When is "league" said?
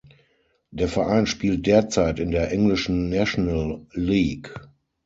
3.93-4.51